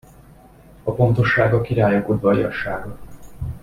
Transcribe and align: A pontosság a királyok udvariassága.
A 0.83 0.91
pontosság 0.93 1.53
a 1.53 1.61
királyok 1.61 2.09
udvariassága. 2.09 2.97